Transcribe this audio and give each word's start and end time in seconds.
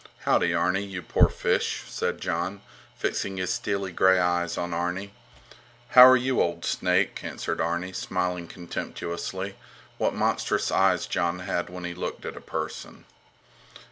Howdy, 0.21 0.51
Arni, 0.51 0.83
you 0.83 1.03
poor 1.03 1.29
fish! 1.29 1.83
said 1.85 2.19
Jon, 2.19 2.63
fixing 2.95 3.37
his 3.37 3.53
steely 3.53 3.91
gray 3.91 4.17
eyes 4.17 4.57
on 4.57 4.73
Arni. 4.73 5.13
How 5.89 6.07
are 6.07 6.17
you, 6.17 6.37
you 6.37 6.41
old 6.41 6.65
snake! 6.65 7.23
answered 7.23 7.61
Arni, 7.61 7.93
smiling 7.93 8.47
contemptuously. 8.47 9.57
What 9.99 10.15
monstrous 10.15 10.71
eyes 10.71 11.05
Jon 11.05 11.37
had 11.41 11.69
when 11.69 11.83
he 11.83 11.93
looked 11.93 12.25
at 12.25 12.35
a 12.35 12.41
person! 12.41 13.05